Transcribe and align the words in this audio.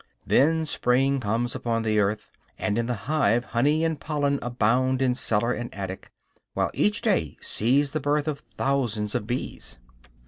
Then 0.25 0.65
Spring 0.65 1.19
comes 1.19 1.53
upon 1.53 1.83
the 1.83 1.99
earth, 1.99 2.31
and 2.57 2.75
in 2.79 2.87
the 2.87 2.95
hive 3.05 3.45
honey 3.45 3.85
and 3.85 3.99
pollen 3.99 4.39
abound 4.41 4.99
in 4.99 5.13
cellar 5.13 5.53
and 5.53 5.71
attic, 5.75 6.09
while 6.55 6.71
each 6.73 7.03
day 7.03 7.37
sees 7.39 7.91
the 7.91 7.99
birth 7.99 8.27
of 8.27 8.39
thousands 8.57 9.13
of 9.13 9.27
bees. 9.27 9.77